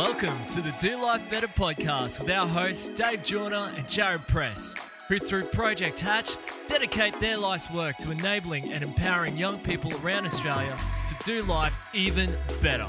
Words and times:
Welcome 0.00 0.46
to 0.54 0.62
the 0.62 0.74
Do 0.80 0.96
Life 0.96 1.30
Better 1.30 1.46
podcast 1.46 2.20
with 2.20 2.30
our 2.30 2.48
hosts 2.48 2.88
Dave 2.88 3.22
Joyner 3.22 3.70
and 3.76 3.86
Jared 3.86 4.26
Press, 4.28 4.74
who 5.08 5.18
through 5.18 5.44
Project 5.44 6.00
Hatch 6.00 6.38
dedicate 6.68 7.20
their 7.20 7.36
life's 7.36 7.70
work 7.70 7.98
to 7.98 8.10
enabling 8.10 8.72
and 8.72 8.82
empowering 8.82 9.36
young 9.36 9.58
people 9.58 9.94
around 9.96 10.24
Australia 10.24 10.74
to 11.06 11.14
do 11.24 11.42
life 11.42 11.78
even 11.92 12.34
better. 12.62 12.86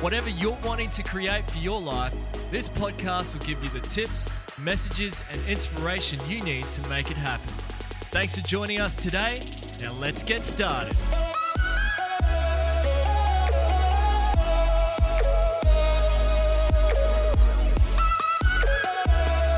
Whatever 0.00 0.30
you're 0.30 0.58
wanting 0.64 0.90
to 0.90 1.04
create 1.04 1.48
for 1.48 1.58
your 1.58 1.80
life, 1.80 2.12
this 2.50 2.68
podcast 2.68 3.38
will 3.38 3.46
give 3.46 3.62
you 3.62 3.70
the 3.70 3.86
tips, 3.86 4.28
messages, 4.58 5.22
and 5.30 5.40
inspiration 5.46 6.18
you 6.26 6.42
need 6.42 6.68
to 6.72 6.84
make 6.88 7.08
it 7.08 7.16
happen. 7.16 7.50
Thanks 8.10 8.36
for 8.36 8.44
joining 8.44 8.80
us 8.80 8.96
today. 8.96 9.44
Now 9.80 9.92
let's 9.92 10.24
get 10.24 10.42
started. 10.42 10.96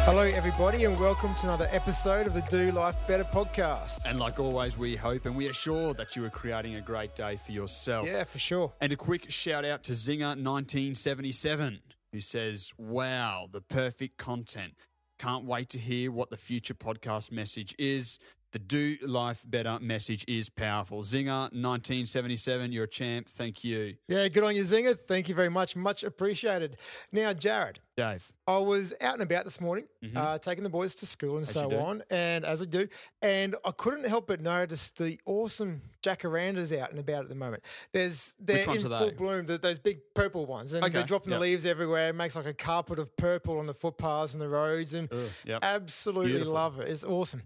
Hello, 0.06 0.20
everybody, 0.20 0.84
and 0.84 1.00
welcome 1.00 1.34
to 1.36 1.44
another 1.46 1.66
episode 1.70 2.26
of 2.26 2.34
the 2.34 2.42
Do 2.42 2.70
Life 2.72 2.94
Better 3.08 3.24
podcast. 3.24 4.04
And 4.04 4.18
like 4.18 4.38
always, 4.38 4.76
we 4.76 4.96
hope 4.96 5.24
and 5.24 5.34
we 5.34 5.48
are 5.48 5.54
sure 5.54 5.94
that 5.94 6.14
you 6.14 6.22
are 6.26 6.30
creating 6.30 6.74
a 6.74 6.82
great 6.82 7.14
day 7.14 7.36
for 7.36 7.52
yourself. 7.52 8.06
Yeah, 8.06 8.24
for 8.24 8.38
sure. 8.38 8.74
And 8.82 8.92
a 8.92 8.96
quick 8.96 9.30
shout 9.30 9.64
out 9.64 9.82
to 9.84 9.92
Zinger1977, 9.92 11.80
who 12.12 12.20
says, 12.20 12.74
Wow, 12.76 13.48
the 13.50 13.62
perfect 13.62 14.18
content. 14.18 14.74
Can't 15.18 15.46
wait 15.46 15.70
to 15.70 15.78
hear 15.78 16.12
what 16.12 16.28
the 16.28 16.36
future 16.36 16.74
podcast 16.74 17.32
message 17.32 17.74
is. 17.78 18.18
The 18.54 18.60
Do 18.60 18.96
Life 19.04 19.44
Better 19.48 19.80
message 19.80 20.24
is 20.28 20.48
powerful. 20.48 21.02
Zinger1977, 21.02 22.72
you're 22.72 22.84
a 22.84 22.88
champ. 22.88 23.28
Thank 23.28 23.64
you. 23.64 23.96
Yeah, 24.06 24.28
good 24.28 24.44
on 24.44 24.54
you, 24.54 24.62
Zinger. 24.62 24.96
Thank 24.96 25.28
you 25.28 25.34
very 25.34 25.48
much. 25.48 25.74
Much 25.74 26.04
appreciated. 26.04 26.76
Now, 27.10 27.32
Jared, 27.32 27.80
Dave. 27.96 28.32
I 28.46 28.58
was 28.58 28.94
out 29.00 29.14
and 29.14 29.24
about 29.24 29.42
this 29.42 29.60
morning, 29.60 29.86
uh, 30.14 30.38
taking 30.38 30.62
the 30.62 30.70
boys 30.70 30.94
to 30.96 31.06
school 31.06 31.36
and 31.36 31.44
Mm-hmm. 31.44 31.58
As 31.64 31.72
so 31.72 31.80
on, 31.80 32.02
and 32.10 32.44
as 32.44 32.62
I 32.62 32.66
do, 32.66 32.86
and 33.22 33.56
I 33.64 33.72
couldn't 33.72 34.06
help 34.06 34.28
but 34.28 34.40
notice 34.40 34.90
the 34.90 35.18
awesome 35.26 35.82
jacarandas 36.04 36.78
out 36.78 36.92
and 36.92 37.00
about 37.00 37.24
at 37.24 37.30
the 37.30 37.34
moment. 37.34 37.64
There's 37.92 38.36
they're 38.38 38.58
in 38.58 38.78
full 38.78 38.88
they? 38.88 39.10
bloom, 39.10 39.46
the, 39.46 39.58
those 39.58 39.80
big 39.80 39.98
purple 40.14 40.46
ones, 40.46 40.74
and 40.74 40.84
Okay, 40.84 40.92
they're 40.92 41.02
dropping 41.02 41.32
yep. 41.32 41.40
the 41.40 41.42
leaves 41.42 41.66
everywhere. 41.66 42.10
It 42.10 42.14
makes 42.14 42.36
like 42.36 42.46
a 42.46 42.54
carpet 42.54 43.00
of 43.00 43.16
purple 43.16 43.58
on 43.58 43.66
the 43.66 43.74
footpaths 43.74 44.32
and 44.32 44.40
the 44.40 44.48
roads, 44.48 44.94
and 44.94 45.12
Ugh, 45.12 45.18
yep. 45.44 45.64
absolutely 45.64 46.30
Beautiful. 46.30 46.54
love 46.54 46.78
it. 46.78 46.88
It's 46.88 47.02
awesome. 47.02 47.42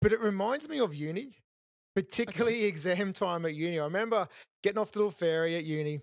But 0.00 0.12
it 0.12 0.20
reminds 0.20 0.68
me 0.68 0.80
of 0.80 0.94
uni, 0.94 1.36
particularly 1.94 2.64
exam 2.66 3.12
time 3.12 3.44
at 3.44 3.54
uni. 3.54 3.78
I 3.78 3.84
remember 3.84 4.28
getting 4.62 4.78
off 4.78 4.92
the 4.92 4.98
little 5.00 5.12
ferry 5.12 5.56
at 5.56 5.64
uni, 5.64 6.00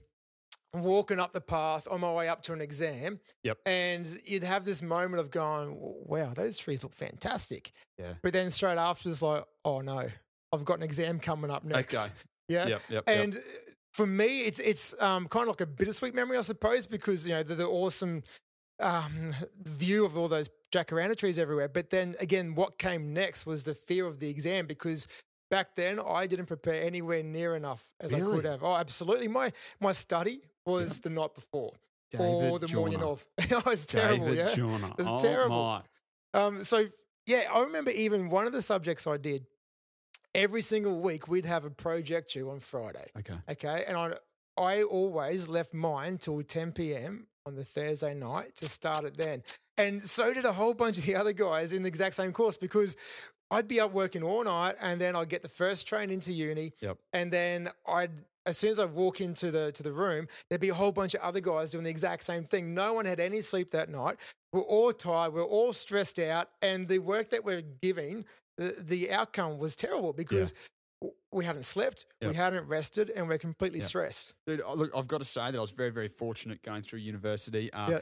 walking 0.73 1.19
up 1.19 1.33
the 1.33 1.41
path 1.41 1.87
on 1.89 2.01
my 2.01 2.11
way 2.11 2.29
up 2.29 2.41
to 2.43 2.53
an 2.53 2.61
exam. 2.61 3.19
Yep. 3.43 3.57
And 3.65 4.21
you'd 4.25 4.43
have 4.43 4.65
this 4.65 4.81
moment 4.81 5.19
of 5.19 5.31
going, 5.31 5.75
wow, 5.79 6.33
those 6.35 6.57
trees 6.57 6.83
look 6.83 6.93
fantastic. 6.93 7.71
Yeah. 7.97 8.13
But 8.21 8.33
then 8.33 8.51
straight 8.51 8.77
after, 8.77 9.09
it's 9.09 9.21
like, 9.21 9.43
oh 9.65 9.81
no, 9.81 10.09
I've 10.53 10.65
got 10.65 10.77
an 10.77 10.83
exam 10.83 11.19
coming 11.19 11.51
up 11.51 11.63
next. 11.63 11.95
Okay. 11.95 12.07
Yeah. 12.49 12.65
Yep, 12.65 12.81
yep, 12.89 13.03
yep. 13.07 13.19
And 13.19 13.39
for 13.93 14.07
me, 14.07 14.43
it's 14.43 14.59
it's 14.59 14.95
um, 15.01 15.27
kind 15.27 15.43
of 15.43 15.49
like 15.49 15.59
a 15.59 15.65
bittersweet 15.65 16.15
memory, 16.15 16.37
I 16.37 16.41
suppose, 16.41 16.87
because 16.87 17.27
you 17.27 17.33
know 17.33 17.43
the, 17.43 17.55
the 17.55 17.67
awesome 17.67 18.23
um, 18.79 19.33
view 19.63 20.05
of 20.05 20.17
all 20.17 20.27
those 20.27 20.49
jacaranda 20.71 21.17
trees 21.17 21.39
everywhere. 21.39 21.67
But 21.67 21.89
then 21.89 22.15
again, 22.19 22.55
what 22.55 22.77
came 22.77 23.13
next 23.13 23.45
was 23.45 23.63
the 23.63 23.73
fear 23.73 24.05
of 24.05 24.19
the 24.19 24.29
exam 24.29 24.67
because 24.67 25.07
back 25.49 25.75
then 25.75 25.99
I 25.99 26.27
didn't 26.27 26.45
prepare 26.47 26.81
anywhere 26.81 27.23
near 27.23 27.55
enough 27.55 27.91
as 27.99 28.13
I 28.13 28.19
Really? 28.19 28.37
could 28.37 28.45
have. 28.45 28.63
Oh, 28.63 28.75
absolutely. 28.75 29.27
My 29.27 29.51
my 29.79 29.93
study 29.93 30.41
was 30.65 30.99
the 30.99 31.09
night 31.09 31.33
before 31.33 31.73
or 32.17 32.59
the 32.59 32.73
morning 32.73 33.03
of. 33.03 33.25
it 33.37 33.65
was 33.65 33.85
terrible. 33.85 34.25
David 34.27 34.37
yeah. 34.37 34.55
Joyner. 34.55 34.91
It 34.97 35.03
was 35.03 35.07
oh, 35.07 35.19
terrible. 35.19 35.63
My. 35.63 35.81
Um, 36.33 36.63
so 36.63 36.85
yeah, 37.25 37.43
I 37.53 37.63
remember 37.63 37.91
even 37.91 38.29
one 38.29 38.45
of 38.47 38.53
the 38.53 38.61
subjects 38.61 39.07
I 39.07 39.17
did. 39.17 39.45
Every 40.35 40.61
single 40.61 40.99
week, 40.99 41.27
we'd 41.27 41.45
have 41.45 41.65
a 41.65 41.71
project 41.71 42.33
due 42.33 42.51
on 42.51 42.59
Friday. 42.59 43.07
Okay. 43.17 43.33
Okay. 43.49 43.85
And 43.87 43.97
I, 43.97 44.13
I 44.61 44.83
always 44.83 45.47
left 45.47 45.73
mine 45.73 46.19
till 46.19 46.43
10 46.43 46.73
p.m. 46.73 47.27
on 47.47 47.55
the 47.55 47.63
Thursday 47.63 48.13
night 48.13 48.55
to 48.57 48.65
start 48.65 49.05
it 49.05 49.17
then. 49.17 49.41
And 49.77 50.01
so 50.01 50.33
did 50.33 50.45
a 50.45 50.53
whole 50.53 50.73
bunch 50.73 50.97
of 50.97 51.05
the 51.05 51.15
other 51.15 51.33
guys 51.33 51.71
in 51.71 51.81
the 51.81 51.87
exact 51.87 52.15
same 52.15 52.33
course 52.33 52.57
because 52.57 52.95
I'd 53.49 53.67
be 53.67 53.79
up 53.79 53.93
working 53.93 54.21
all 54.21 54.43
night 54.43 54.75
and 54.81 54.99
then 54.99 55.15
I'd 55.15 55.29
get 55.29 55.41
the 55.41 55.49
first 55.49 55.87
train 55.87 56.09
into 56.09 56.33
uni. 56.33 56.73
Yep. 56.81 56.97
And 57.13 57.31
then 57.31 57.69
I'd, 57.87 58.11
as 58.45 58.57
soon 58.57 58.71
as 58.71 58.79
I 58.79 58.85
walk 58.85 59.21
into 59.21 59.49
the 59.49 59.71
to 59.73 59.83
the 59.83 59.91
room, 59.93 60.27
there'd 60.49 60.61
be 60.61 60.69
a 60.69 60.73
whole 60.73 60.91
bunch 60.91 61.13
of 61.15 61.21
other 61.21 61.39
guys 61.39 61.71
doing 61.71 61.85
the 61.85 61.89
exact 61.89 62.23
same 62.23 62.43
thing. 62.43 62.73
No 62.73 62.93
one 62.93 63.05
had 63.05 63.19
any 63.19 63.41
sleep 63.41 63.71
that 63.71 63.89
night. 63.89 64.17
We're 64.51 64.61
all 64.61 64.91
tired. 64.91 65.33
We're 65.33 65.43
all 65.43 65.73
stressed 65.73 66.19
out, 66.19 66.49
and 66.61 66.87
the 66.87 66.99
work 66.99 67.29
that 67.31 67.43
we're 67.43 67.63
giving, 67.81 68.25
the, 68.57 68.75
the 68.79 69.11
outcome 69.11 69.57
was 69.57 69.75
terrible 69.75 70.13
because 70.13 70.51
w 70.51 70.63
we 71.31 71.45
hadn't 71.45 71.63
slept, 71.63 72.05
we 72.21 72.27
Yep. 72.27 72.35
hadn't 72.35 72.67
rested, 72.67 73.09
and 73.09 73.27
we're 73.27 73.37
completely 73.37 73.79
Yep. 73.79 73.87
stressed. 73.87 74.33
Dude, 74.45 74.61
uh, 74.61 74.73
look, 74.73 74.91
I've 74.95 75.07
got 75.07 75.19
to 75.19 75.25
say 75.25 75.51
that 75.51 75.57
I 75.57 75.61
was 75.61 75.71
very, 75.71 75.89
very 75.91 76.07
fortunate 76.07 76.61
going 76.63 76.81
through 76.81 76.99
university. 76.99 77.71
Uh, 77.71 77.91
Yeah. 77.91 77.99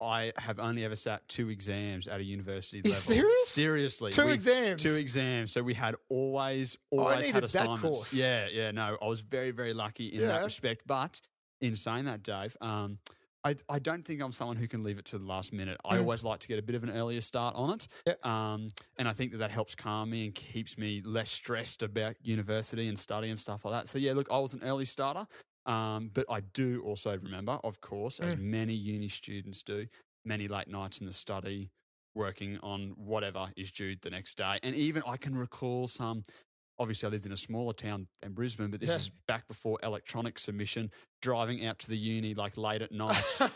I 0.00 0.32
have 0.36 0.58
only 0.58 0.84
ever 0.84 0.96
sat 0.96 1.26
two 1.28 1.48
exams 1.48 2.08
at 2.08 2.20
a 2.20 2.24
university 2.24 2.82
level. 2.82 2.92
serious? 3.00 3.48
Seriously. 3.48 4.10
Two 4.10 4.26
we- 4.26 4.32
exams? 4.32 4.82
Two 4.82 4.96
exams. 4.96 5.52
So 5.52 5.62
we 5.62 5.72
had 5.74 5.94
always, 6.10 6.76
always 6.90 7.20
needed 7.20 7.34
had 7.36 7.44
assignments. 7.44 7.80
course. 7.82 8.12
Yeah, 8.12 8.48
yeah. 8.48 8.70
No, 8.72 8.98
I 9.00 9.06
was 9.06 9.20
very, 9.20 9.52
very 9.52 9.72
lucky 9.72 10.08
in 10.08 10.20
Yeah. 10.22 10.26
that 10.28 10.44
respect. 10.44 10.82
But 10.86 11.20
in 11.60 11.76
saying 11.76 12.04
that, 12.06 12.22
Dave, 12.22 12.56
um, 12.60 12.98
I, 13.44 13.56
I 13.68 13.78
don't 13.78 14.04
think 14.04 14.22
I'm 14.22 14.32
someone 14.32 14.56
who 14.56 14.66
can 14.66 14.82
leave 14.82 14.98
it 14.98 15.04
to 15.06 15.18
the 15.18 15.26
last 15.26 15.52
minute. 15.52 15.78
I 15.84 15.96
Mm. 15.96 16.00
always 16.00 16.24
like 16.24 16.40
to 16.40 16.48
get 16.48 16.58
a 16.58 16.62
bit 16.62 16.74
of 16.74 16.82
an 16.82 16.90
earlier 16.90 17.20
start 17.20 17.54
on 17.56 17.70
it. 17.74 17.86
Yeah. 18.06 18.14
Um, 18.22 18.68
and 18.96 19.06
I 19.06 19.12
think 19.12 19.32
that 19.32 19.38
that 19.38 19.50
helps 19.50 19.74
calm 19.74 20.10
me 20.10 20.24
and 20.24 20.34
keeps 20.34 20.78
me 20.78 21.02
less 21.04 21.30
stressed 21.30 21.82
about 21.82 22.16
university 22.22 22.88
and 22.88 22.98
study 22.98 23.28
and 23.28 23.38
stuff 23.38 23.64
like 23.66 23.72
that. 23.74 23.88
So, 23.88 23.98
yeah, 23.98 24.14
look, 24.14 24.28
I 24.30 24.38
was 24.38 24.54
an 24.54 24.62
early 24.62 24.86
starter. 24.86 25.26
Um, 25.66 26.10
but 26.12 26.26
I 26.30 26.40
do 26.40 26.82
also 26.82 27.16
remember, 27.16 27.58
of 27.64 27.80
course, 27.80 28.20
as 28.20 28.34
Mm. 28.34 28.40
many 28.40 28.74
uni 28.74 29.08
students 29.08 29.62
do, 29.62 29.86
many 30.24 30.48
late 30.48 30.68
nights 30.68 31.00
in 31.00 31.06
the 31.06 31.12
study, 31.12 31.70
working 32.14 32.58
on 32.58 32.90
whatever 32.96 33.50
is 33.56 33.70
due 33.72 33.96
the 33.96 34.10
next 34.10 34.36
day. 34.36 34.58
And 34.62 34.74
even 34.74 35.02
I 35.06 35.16
can 35.16 35.36
recall 35.36 35.86
some. 35.86 36.22
Obviously, 36.78 37.06
I 37.06 37.10
lived 37.10 37.26
in 37.26 37.32
a 37.32 37.36
smaller 37.36 37.72
town 37.72 38.08
than 38.22 38.32
Brisbane, 38.32 38.70
but 38.70 38.80
this 38.80 38.90
Yeah. 38.90 38.96
is 38.96 39.10
back 39.28 39.46
before 39.46 39.78
electronic 39.82 40.38
submission, 40.38 40.90
driving 41.22 41.64
out 41.64 41.78
to 41.80 41.88
the 41.88 41.96
uni 41.96 42.34
like 42.34 42.56
late 42.56 42.82
at 42.82 42.90
night 42.90 43.40
uh, 43.40 43.48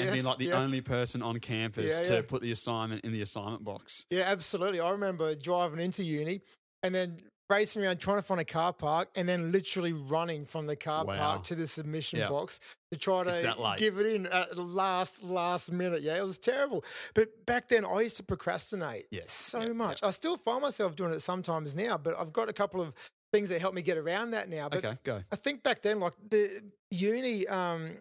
and 0.00 0.10
being 0.12 0.24
like 0.24 0.38
the 0.38 0.46
yes. 0.46 0.54
only 0.54 0.80
person 0.80 1.22
on 1.22 1.38
campus 1.38 1.98
Yeah, 1.98 2.04
to 2.04 2.14
yeah. 2.14 2.22
put 2.22 2.40
the 2.42 2.50
assignment 2.50 3.04
in 3.04 3.12
the 3.12 3.20
assignment 3.22 3.62
box. 3.64 4.06
Yeah, 4.10 4.22
absolutely. 4.26 4.80
I 4.80 4.90
remember 4.90 5.34
driving 5.34 5.80
into 5.80 6.02
uni 6.02 6.40
and 6.82 6.94
then 6.94 7.20
racing 7.50 7.84
around 7.84 7.98
trying 7.98 8.16
to 8.16 8.22
find 8.22 8.40
a 8.40 8.44
car 8.44 8.72
park 8.72 9.08
and 9.14 9.28
then 9.28 9.52
literally 9.52 9.92
running 9.92 10.44
from 10.44 10.66
the 10.66 10.76
car 10.76 11.04
Wow. 11.04 11.16
park 11.16 11.42
to 11.44 11.54
the 11.54 11.66
submission 11.66 12.18
Yeah. 12.20 12.28
box 12.28 12.60
to 12.92 12.98
try 12.98 13.24
to 13.24 13.74
give 13.76 13.98
it 13.98 14.06
in 14.06 14.26
at 14.26 14.54
the 14.54 14.62
last, 14.62 15.22
last 15.22 15.70
minute. 15.70 16.02
Yeah, 16.02 16.16
it 16.18 16.24
was 16.24 16.38
terrible. 16.38 16.84
But 17.14 17.44
back 17.46 17.68
then, 17.68 17.84
I 17.84 18.00
used 18.00 18.16
to 18.16 18.22
procrastinate 18.22 19.06
Yes. 19.10 19.32
so 19.32 19.60
Yeah, 19.60 19.66
yeah. 19.66 19.72
much. 19.72 20.00
I 20.02 20.10
still 20.10 20.36
find 20.36 20.62
myself 20.62 20.96
doing 20.96 21.12
it 21.12 21.20
sometimes 21.20 21.74
now, 21.74 21.98
but 21.98 22.18
I've 22.18 22.32
got 22.32 22.48
a 22.48 22.52
couple 22.52 22.80
of 22.80 22.94
things 23.32 23.48
that 23.50 23.60
help 23.60 23.74
me 23.74 23.82
get 23.82 23.98
around 23.98 24.30
that 24.32 24.48
now. 24.48 24.68
But 24.68 24.84
Okay, 24.84 24.98
go. 25.04 25.22
I 25.32 25.36
think 25.36 25.62
back 25.62 25.82
then, 25.82 26.00
like 26.00 26.14
the 26.28 26.62
uni, 26.90 27.46
um, 27.48 27.98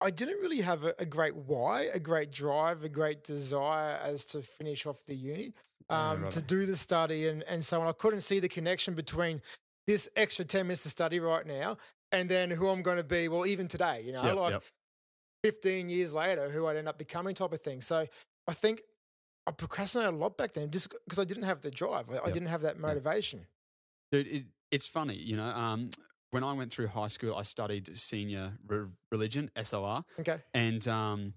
I 0.00 0.10
didn't 0.10 0.38
really 0.40 0.60
have 0.60 0.84
a, 0.84 0.94
a 1.00 1.04
great 1.04 1.34
why, 1.34 1.82
a 1.92 1.98
great 1.98 2.30
drive, 2.30 2.84
a 2.84 2.88
great 2.88 3.24
desire 3.24 3.96
as 4.02 4.24
to 4.26 4.42
finish 4.42 4.86
off 4.86 5.04
the 5.06 5.14
uni, 5.16 5.52
um, 5.90 6.28
to 6.30 6.42
do 6.42 6.66
the 6.66 6.76
study 6.76 7.28
and, 7.28 7.42
and 7.44 7.64
so 7.64 7.80
on. 7.80 7.86
I 7.86 7.92
couldn't 7.92 8.20
see 8.20 8.40
the 8.40 8.48
connection 8.48 8.94
between 8.94 9.40
this 9.86 10.08
extra 10.16 10.44
10 10.44 10.66
minutes 10.66 10.82
to 10.82 10.88
study 10.88 11.20
right 11.20 11.46
now 11.46 11.76
and 12.12 12.28
then 12.28 12.50
who 12.50 12.68
I'm 12.68 12.82
going 12.82 12.96
to 12.98 13.04
be, 13.04 13.28
well, 13.28 13.46
even 13.46 13.68
today, 13.68 14.02
you 14.04 14.12
know, 14.12 14.22
Yep, 14.22 14.36
like 14.36 14.52
yep. 14.52 14.62
15 15.44 15.88
years 15.88 16.12
later, 16.12 16.50
who 16.50 16.66
I'd 16.66 16.76
end 16.76 16.88
up 16.88 16.98
becoming 16.98 17.34
type 17.34 17.52
of 17.52 17.60
thing. 17.60 17.80
So 17.80 18.06
I 18.46 18.52
think 18.52 18.82
I 19.46 19.50
procrastinated 19.50 20.14
a 20.14 20.16
lot 20.16 20.36
back 20.36 20.52
then 20.52 20.70
just 20.70 20.90
because 21.04 21.18
I 21.18 21.24
didn't 21.24 21.44
have 21.44 21.62
the 21.62 21.70
drive. 21.70 22.10
I, 22.10 22.28
I 22.28 22.30
didn't 22.30 22.48
have 22.48 22.62
that 22.62 22.78
motivation. 22.78 23.46
Dude, 24.12 24.26
it, 24.26 24.44
it's 24.70 24.88
funny, 24.88 25.16
you 25.16 25.36
know. 25.36 25.48
Um, 25.48 25.90
when 26.30 26.44
I 26.44 26.52
went 26.52 26.70
through 26.70 26.88
high 26.88 27.08
school, 27.08 27.34
I 27.34 27.42
studied 27.42 27.96
senior 27.96 28.52
re- 28.66 28.86
religion, 29.10 29.50
SOR. 29.62 30.02
Okay. 30.20 30.38
And 30.52 30.86
um, 30.86 31.34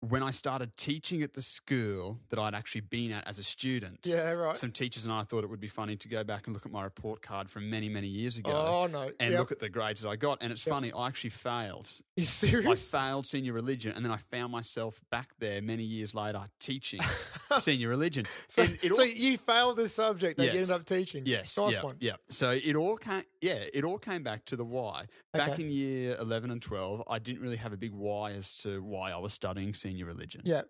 when 0.00 0.22
I 0.22 0.30
started 0.30 0.76
teaching 0.76 1.22
at 1.22 1.32
the 1.32 1.42
school 1.42 2.20
that 2.30 2.38
I'd 2.38 2.54
actually 2.54 2.82
been 2.82 3.10
at 3.12 3.26
as 3.26 3.38
a 3.38 3.42
student, 3.42 4.00
Yeah, 4.04 4.30
right. 4.30 4.56
some 4.56 4.70
teachers 4.70 5.04
and 5.04 5.12
I 5.12 5.22
thought 5.22 5.42
it 5.42 5.50
would 5.50 5.58
be 5.60 5.66
funny 5.68 5.96
to 5.96 6.08
go 6.08 6.22
back 6.22 6.46
and 6.46 6.54
look 6.54 6.64
at 6.64 6.70
my 6.70 6.84
report 6.84 7.20
card 7.20 7.50
from 7.50 7.68
many, 7.68 7.88
many 7.88 8.06
years 8.06 8.38
ago 8.38 8.52
Oh, 8.54 8.86
no. 8.86 9.10
and 9.18 9.32
Yep. 9.32 9.38
look 9.40 9.52
at 9.52 9.58
the 9.58 9.68
grades 9.68 10.02
that 10.02 10.08
I 10.08 10.16
got. 10.16 10.38
And 10.40 10.52
it's 10.52 10.64
Yep. 10.64 10.72
funny, 10.72 10.92
I 10.92 11.08
actually 11.08 11.30
failed 11.30 11.90
I 12.18 12.74
failed 12.74 13.26
senior 13.26 13.52
religion, 13.52 13.92
and 13.94 14.04
then 14.04 14.12
I 14.12 14.16
found 14.16 14.52
myself 14.52 15.00
back 15.10 15.30
there 15.38 15.62
many 15.62 15.82
years 15.82 16.14
later 16.14 16.40
teaching 16.58 17.00
senior 17.58 17.88
religion. 17.88 18.24
So, 18.48 18.62
it 18.62 18.92
so 18.92 19.02
you 19.02 19.38
failed 19.38 19.76
the 19.76 19.88
subject 19.88 20.38
that 20.38 20.44
you 20.52 20.60
ended 20.60 20.70
up 20.70 20.84
teaching. 20.84 21.22
Yes. 21.26 21.56
Nice 21.56 21.74
yeah, 21.74 21.82
one. 21.82 21.96
Yeah. 22.00 22.12
So 22.28 22.50
it 22.50 22.76
all 22.76 22.96
came. 22.96 23.22
Yeah, 23.40 23.64
it 23.72 23.84
all 23.84 23.98
came 23.98 24.22
back 24.22 24.44
to 24.46 24.56
the 24.56 24.64
why. 24.64 25.06
Back 25.32 25.50
Okay. 25.50 25.64
in 25.64 25.70
year 25.70 26.16
eleven 26.20 26.50
and 26.50 26.60
twelve, 26.60 27.02
I 27.08 27.18
didn't 27.18 27.42
really 27.42 27.56
have 27.56 27.72
a 27.72 27.76
big 27.76 27.92
why 27.92 28.32
as 28.32 28.56
to 28.58 28.82
why 28.82 29.12
I 29.12 29.18
was 29.18 29.32
studying 29.32 29.74
senior 29.74 30.06
religion. 30.06 30.42
Yeah. 30.44 30.62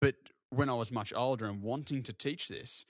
But 0.00 0.14
when 0.50 0.68
I 0.68 0.74
was 0.74 0.92
much 0.92 1.12
older 1.14 1.46
and 1.46 1.62
wanting 1.62 2.02
to 2.04 2.12
teach 2.12 2.48
this, 2.48 2.86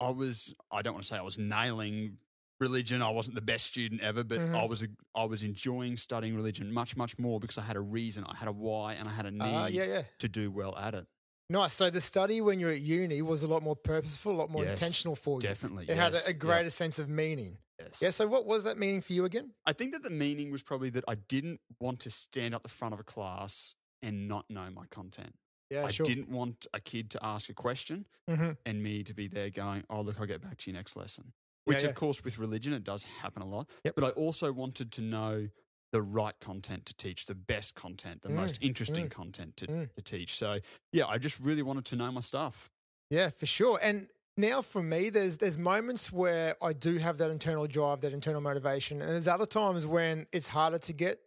I 0.00 0.10
was. 0.10 0.54
I 0.70 0.82
don't 0.82 0.94
want 0.94 1.04
to 1.04 1.08
say 1.08 1.16
I 1.16 1.22
was 1.22 1.38
nailing 1.38 2.18
religion. 2.60 3.02
I 3.02 3.10
wasn't 3.10 3.34
the 3.34 3.42
best 3.42 3.66
student 3.66 4.00
ever, 4.00 4.24
but 4.24 4.40
Mhm. 4.40 4.56
I 4.56 4.64
was. 4.64 4.82
A, 4.82 4.88
I 5.14 5.24
was 5.24 5.42
enjoying 5.42 5.96
studying 5.96 6.34
religion 6.36 6.72
much, 6.72 6.96
much 6.96 7.18
more 7.18 7.40
because 7.40 7.58
I 7.58 7.62
had 7.62 7.76
a 7.76 7.80
reason, 7.80 8.24
I 8.24 8.36
had 8.36 8.48
a 8.48 8.52
why, 8.52 8.94
and 8.94 9.08
I 9.08 9.12
had 9.12 9.26
a 9.26 9.30
need 9.30 9.42
Uh, 9.62 9.66
yeah, 9.66 9.84
yeah. 9.84 10.02
to 10.18 10.28
do 10.28 10.50
well 10.50 10.76
at 10.76 10.94
it. 10.94 11.06
Nice. 11.48 11.74
So 11.74 11.90
the 11.90 12.00
study 12.00 12.40
when 12.40 12.58
you're 12.58 12.72
at 12.72 12.80
uni 12.80 13.22
was 13.22 13.42
a 13.42 13.46
lot 13.46 13.62
more 13.62 13.76
purposeful, 13.76 14.32
a 14.32 14.34
lot 14.34 14.50
more 14.50 14.64
Yes, 14.64 14.72
intentional 14.72 15.14
for 15.16 15.36
you. 15.36 15.40
Definitely. 15.48 15.84
It 15.88 15.96
had 15.96 16.12
yes, 16.12 16.26
a, 16.26 16.30
a 16.30 16.32
yeah, 16.32 16.38
greater 16.38 16.70
sense 16.70 16.98
of 16.98 17.08
meaning. 17.08 17.58
yes. 17.80 18.02
Yeah. 18.02 18.10
So 18.10 18.26
what 18.26 18.46
was 18.46 18.64
that 18.64 18.78
meaning 18.78 19.00
for 19.00 19.12
you 19.12 19.24
again? 19.24 19.52
I 19.64 19.72
think 19.72 19.92
that 19.92 20.02
the 20.02 20.10
meaning 20.10 20.50
was 20.50 20.62
probably 20.62 20.90
that 20.90 21.04
I 21.06 21.14
didn't 21.14 21.60
want 21.80 22.00
to 22.00 22.10
stand 22.10 22.54
up 22.54 22.62
the 22.62 22.68
front 22.68 22.94
of 22.94 23.00
a 23.00 23.04
class 23.04 23.74
and 24.02 24.26
not 24.28 24.50
know 24.50 24.68
my 24.70 24.86
content. 24.90 25.34
Yeah, 25.70 25.86
I 25.86 25.90
sure. 25.90 26.06
didn't 26.06 26.28
want 26.28 26.66
a 26.74 26.80
kid 26.80 27.10
to 27.10 27.24
ask 27.24 27.48
a 27.48 27.54
question 27.54 28.06
hmm 28.28 28.52
and 28.64 28.82
me 28.82 29.02
to 29.04 29.14
be 29.14 29.28
there 29.28 29.50
going, 29.50 29.84
"Oh, 29.88 30.00
look, 30.00 30.20
I'll 30.20 30.26
get 30.26 30.42
back 30.42 30.56
to 30.58 30.70
you 30.70 30.74
next 30.76 30.96
lesson." 30.96 31.32
Yeah, 31.66 31.74
Which, 31.74 31.82
yeah. 31.82 31.88
of 31.90 31.94
course, 31.94 32.24
with 32.24 32.38
religion, 32.38 32.72
it 32.72 32.84
does 32.84 33.04
happen 33.04 33.42
a 33.42 33.46
lot. 33.46 33.68
Yep. 33.84 33.94
But 33.96 34.04
I 34.04 34.08
also 34.10 34.52
wanted 34.52 34.92
to 34.92 35.02
know 35.02 35.48
the 35.92 36.02
right 36.02 36.38
content 36.40 36.86
to 36.86 36.94
teach, 36.94 37.26
the 37.26 37.34
best 37.34 37.74
content, 37.74 38.22
the 38.22 38.28
most 38.28 38.58
interesting 38.60 39.08
content 39.08 39.56
to, 39.56 39.66
mm. 39.66 39.94
to 39.94 40.02
teach. 40.02 40.36
So, 40.36 40.58
yeah, 40.92 41.06
I 41.06 41.18
just 41.18 41.40
really 41.40 41.62
wanted 41.62 41.84
to 41.86 41.96
know 41.96 42.10
my 42.12 42.20
stuff. 42.20 42.70
Yeah, 43.10 43.30
for 43.30 43.46
sure. 43.46 43.78
And 43.82 44.08
now 44.36 44.62
for 44.62 44.82
me, 44.82 45.10
there's 45.10 45.38
there's 45.38 45.56
moments 45.56 46.12
where 46.12 46.56
I 46.60 46.72
do 46.72 46.98
have 46.98 47.18
that 47.18 47.30
internal 47.30 47.66
drive, 47.66 48.00
that 48.00 48.12
internal 48.12 48.40
motivation, 48.40 49.00
and 49.00 49.10
there's 49.10 49.28
other 49.28 49.46
times 49.46 49.86
when 49.86 50.26
it's 50.32 50.48
harder 50.48 50.78
to 50.78 50.92
get 50.92 51.20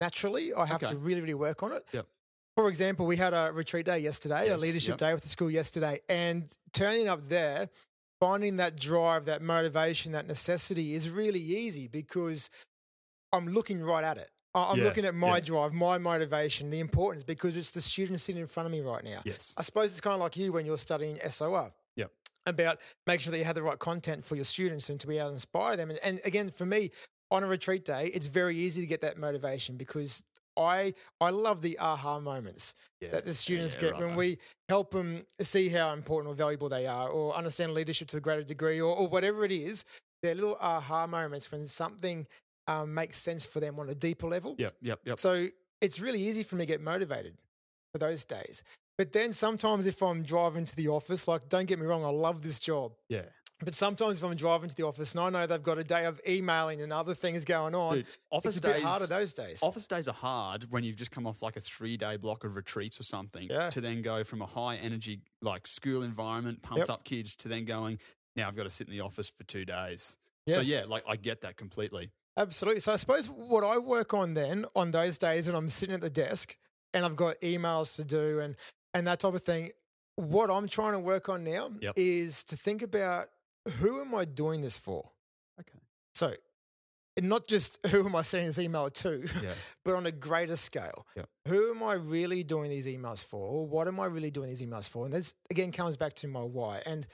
naturally. 0.00 0.52
I 0.54 0.66
have 0.66 0.82
Okay. 0.82 0.92
to 0.92 0.98
really, 0.98 1.20
really 1.20 1.34
work 1.34 1.62
on 1.62 1.72
it. 1.72 1.84
Yep. 1.92 2.06
For 2.56 2.68
example, 2.68 3.06
we 3.06 3.16
had 3.16 3.32
a 3.32 3.50
retreat 3.52 3.86
day 3.86 3.98
yesterday, 4.00 4.50
a 4.50 4.56
leadership 4.56 4.90
yep. 4.90 4.98
day 4.98 5.14
with 5.14 5.22
the 5.22 5.28
school 5.28 5.50
yesterday, 5.50 6.00
and 6.08 6.54
turning 6.72 7.08
up 7.08 7.28
there, 7.28 7.70
finding 8.22 8.56
that 8.58 8.78
drive, 8.78 9.24
that 9.24 9.42
motivation, 9.42 10.12
that 10.12 10.28
necessity 10.28 10.94
is 10.94 11.10
really 11.10 11.40
easy 11.40 11.88
because 11.88 12.50
I'm 13.32 13.48
looking 13.48 13.82
right 13.82 14.04
at 14.04 14.16
it. 14.16 14.30
I'm 14.54 14.78
Yeah, 14.78 14.84
looking 14.84 15.04
at 15.04 15.14
my 15.16 15.38
yeah. 15.38 15.40
drive, 15.40 15.72
my 15.72 15.98
motivation, 15.98 16.70
the 16.70 16.78
importance 16.78 17.24
because 17.24 17.56
it's 17.56 17.72
the 17.72 17.80
students 17.80 18.22
sitting 18.22 18.40
in 18.40 18.46
front 18.46 18.66
of 18.66 18.72
me 18.72 18.80
right 18.80 19.02
now. 19.02 19.22
Yes. 19.24 19.56
I 19.58 19.62
suppose 19.62 19.90
it's 19.90 20.00
kind 20.00 20.14
of 20.14 20.20
like 20.20 20.36
you 20.36 20.52
when 20.52 20.66
you're 20.66 20.78
studying 20.78 21.18
SOR. 21.28 21.72
Yep. 21.96 22.12
About 22.46 22.78
making 23.08 23.22
sure 23.22 23.32
that 23.32 23.38
you 23.38 23.44
have 23.44 23.56
the 23.56 23.62
right 23.62 23.78
content 23.80 24.24
for 24.24 24.36
your 24.36 24.44
students 24.44 24.88
and 24.88 25.00
to 25.00 25.08
be 25.08 25.18
able 25.18 25.30
to 25.30 25.34
inspire 25.34 25.76
them. 25.76 25.90
And, 25.90 25.98
and 26.04 26.20
again, 26.24 26.50
for 26.50 26.64
me, 26.64 26.92
on 27.32 27.42
a 27.42 27.48
retreat 27.48 27.84
day, 27.84 28.06
it's 28.14 28.28
very 28.28 28.56
easy 28.56 28.82
to 28.82 28.86
get 28.86 29.00
that 29.00 29.18
motivation 29.18 29.76
because 29.76 30.22
I 30.56 30.94
I 31.20 31.30
love 31.30 31.62
the 31.62 31.78
aha 31.78 32.20
moments 32.20 32.74
Yeah, 33.00 33.10
that 33.10 33.24
the 33.24 33.34
students 33.34 33.74
yeah, 33.74 33.80
get 33.80 33.92
when 33.98 34.08
righto. 34.08 34.16
we 34.18 34.38
help 34.68 34.90
them 34.92 35.24
see 35.40 35.68
how 35.68 35.92
important 35.92 36.32
or 36.32 36.34
valuable 36.34 36.68
they 36.68 36.86
are 36.86 37.08
or 37.08 37.34
understand 37.34 37.72
leadership 37.74 38.08
to 38.08 38.16
a 38.18 38.20
greater 38.20 38.42
degree 38.42 38.80
or, 38.80 38.94
or 38.96 39.08
whatever 39.08 39.44
it 39.44 39.52
is. 39.52 39.84
They're 40.22 40.34
little 40.34 40.56
aha 40.60 41.06
moments 41.06 41.50
when 41.50 41.66
something 41.66 42.26
um, 42.68 42.94
makes 42.94 43.16
sense 43.18 43.44
for 43.44 43.60
them 43.60 43.78
on 43.80 43.88
a 43.88 43.94
deeper 43.94 44.28
level. 44.28 44.54
Yep, 44.58 44.74
yep, 44.80 45.00
yep. 45.04 45.18
So 45.18 45.48
it's 45.80 45.98
really 46.00 46.22
easy 46.22 46.42
for 46.44 46.54
me 46.56 46.62
to 46.62 46.66
get 46.66 46.80
motivated 46.80 47.34
for 47.92 47.98
those 47.98 48.24
days. 48.24 48.62
But 48.98 49.12
then 49.12 49.32
sometimes 49.32 49.86
if 49.86 50.00
I'm 50.02 50.22
driving 50.22 50.64
to 50.66 50.76
the 50.76 50.88
office, 50.88 51.26
like 51.26 51.48
don't 51.48 51.66
get 51.66 51.78
me 51.80 51.86
wrong, 51.86 52.04
I 52.04 52.10
love 52.10 52.42
this 52.42 52.58
job. 52.60 52.92
yeah. 53.08 53.22
But 53.64 53.74
sometimes 53.74 54.18
if 54.18 54.24
I'm 54.24 54.34
driving 54.34 54.68
to 54.68 54.74
the 54.74 54.84
office 54.84 55.14
and 55.14 55.20
I 55.20 55.30
know 55.30 55.46
they've 55.46 55.62
got 55.62 55.78
a 55.78 55.84
day 55.84 56.04
of 56.04 56.20
emailing 56.28 56.80
and 56.80 56.92
other 56.92 57.14
things 57.14 57.44
going 57.44 57.74
on, 57.74 57.96
Dude, 57.96 58.06
office 58.30 58.56
it's 58.56 58.58
a 58.58 58.68
bit 58.68 58.72
days, 58.74 58.82
harder 58.82 59.06
those 59.06 59.34
days. 59.34 59.60
Office 59.62 59.86
days 59.86 60.08
are 60.08 60.14
hard 60.14 60.66
when 60.70 60.84
you've 60.84 60.96
just 60.96 61.10
come 61.10 61.26
off 61.26 61.42
like 61.42 61.56
a 61.56 61.60
three 61.60 61.96
day 61.96 62.16
block 62.16 62.44
of 62.44 62.56
retreats 62.56 62.98
or 62.98 63.04
something 63.04 63.48
Yeah. 63.50 63.70
to 63.70 63.80
then 63.80 64.02
go 64.02 64.24
from 64.24 64.42
a 64.42 64.46
high 64.46 64.76
energy, 64.76 65.20
like 65.40 65.66
school 65.66 66.02
environment, 66.02 66.62
pumped 66.62 66.88
Yep. 66.88 66.90
up 66.90 67.04
kids 67.04 67.34
to 67.36 67.48
then 67.48 67.64
going, 67.64 67.98
now 68.36 68.48
I've 68.48 68.56
got 68.56 68.64
to 68.64 68.70
sit 68.70 68.88
in 68.88 68.92
the 68.92 69.00
office 69.00 69.30
for 69.30 69.44
two 69.44 69.64
days. 69.64 70.16
Yeah. 70.46 70.54
So, 70.56 70.60
yeah, 70.62 70.84
like 70.86 71.04
I 71.06 71.16
get 71.16 71.42
that 71.42 71.56
completely. 71.56 72.10
Absolutely. 72.36 72.80
So 72.80 72.92
I 72.92 72.96
suppose 72.96 73.28
what 73.28 73.62
I 73.62 73.78
work 73.78 74.14
on 74.14 74.34
then 74.34 74.64
on 74.74 74.90
those 74.90 75.18
days 75.18 75.46
when 75.46 75.54
I'm 75.54 75.68
sitting 75.68 75.94
at 75.94 76.00
the 76.00 76.10
desk 76.10 76.56
and 76.94 77.04
I've 77.04 77.14
got 77.16 77.40
emails 77.42 77.94
to 77.96 78.04
do 78.04 78.40
and 78.40 78.56
and 78.94 79.06
that 79.06 79.20
type 79.20 79.34
of 79.34 79.42
thing, 79.42 79.70
what 80.16 80.50
I'm 80.50 80.66
trying 80.68 80.92
to 80.92 80.98
work 80.98 81.28
on 81.28 81.44
now 81.44 81.70
Yep. 81.80 81.94
is 81.96 82.42
to 82.44 82.56
think 82.56 82.82
about 82.82 83.28
who 83.78 84.00
am 84.00 84.14
I 84.14 84.24
doing 84.24 84.60
this 84.60 84.76
for? 84.76 85.10
Okay. 85.60 85.78
So 86.14 86.34
not 87.20 87.46
just 87.46 87.84
who 87.86 88.06
am 88.06 88.16
I 88.16 88.22
sending 88.22 88.48
this 88.48 88.58
email 88.58 88.88
to, 88.90 89.24
Yeah. 89.42 89.50
but 89.84 89.94
on 89.94 90.06
a 90.06 90.12
greater 90.12 90.56
scale. 90.56 91.06
Yep. 91.16 91.28
Who 91.48 91.70
am 91.70 91.82
I 91.82 91.94
really 91.94 92.42
doing 92.44 92.70
these 92.70 92.86
emails 92.86 93.24
for? 93.24 93.46
Or 93.46 93.66
what 93.66 93.88
am 93.88 94.00
I 94.00 94.06
really 94.06 94.30
doing 94.30 94.48
these 94.48 94.62
emails 94.62 94.88
for? 94.88 95.04
And 95.04 95.14
this 95.14 95.34
again 95.50 95.72
comes 95.72 95.96
back 95.96 96.14
to 96.14 96.28
my 96.28 96.40
why. 96.42 96.82
And 96.86 97.06